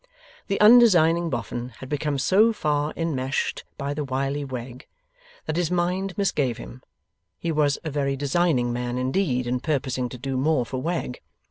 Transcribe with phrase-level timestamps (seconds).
[0.47, 4.87] The undesigning Boffin had become so far immeshed by the wily Wegg
[5.45, 6.81] that his mind misgave him
[7.37, 11.21] he was a very designing man indeed in purposing to do more for Wegg.